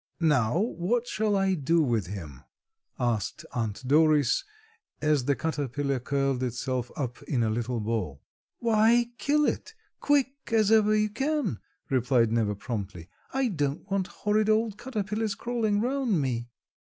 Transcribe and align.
"Now 0.19 0.57
what 0.59 1.05
shall 1.05 1.35
I 1.35 1.53
do 1.53 1.79
with 1.83 2.07
him?" 2.07 2.41
asked 2.99 3.45
Aunt 3.53 3.87
Doris 3.87 4.43
as 4.99 5.25
the 5.25 5.35
caterpillar 5.35 5.99
curled 5.99 6.41
itself 6.41 6.89
up 6.97 7.21
in 7.21 7.43
a 7.43 7.51
little 7.51 7.79
ball. 7.79 8.19
"Why, 8.57 9.11
kill 9.19 9.45
it, 9.45 9.75
quick 9.99 10.33
as 10.51 10.71
ever 10.71 10.95
you 10.95 11.09
can," 11.09 11.59
replied 11.91 12.31
Neva 12.31 12.55
promptly, 12.55 13.09
"I 13.31 13.49
don't 13.49 13.91
want 13.91 14.07
horrid 14.07 14.49
old 14.49 14.75
caterpillars 14.75 15.35
crawling 15.35 15.81
'round 15.81 16.19
me." 16.19 16.49